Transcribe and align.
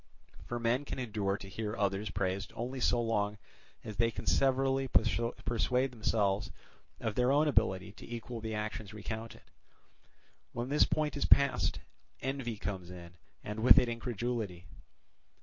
For 0.47 0.59
men 0.59 0.83
can 0.83 0.97
endure 0.97 1.37
to 1.37 1.47
hear 1.47 1.77
others 1.77 2.09
praised 2.09 2.51
only 2.55 2.79
so 2.79 2.99
long 2.99 3.37
as 3.83 3.97
they 3.97 4.09
can 4.09 4.25
severally 4.25 4.87
persuade 4.87 5.91
themselves 5.91 6.49
of 6.99 7.13
their 7.13 7.31
own 7.31 7.47
ability 7.47 7.91
to 7.91 8.11
equal 8.11 8.41
the 8.41 8.55
actions 8.55 8.95
recounted: 8.95 9.43
when 10.53 10.69
this 10.69 10.85
point 10.85 11.15
is 11.15 11.25
passed, 11.25 11.81
envy 12.19 12.57
comes 12.57 12.89
in 12.89 13.13
and 13.43 13.59
with 13.59 13.77
it 13.77 13.87
incredulity. 13.89 14.65